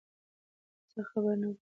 حادثه 0.83 1.01
خبر 1.11 1.35
نه 1.41 1.47
کوي. 1.47 1.57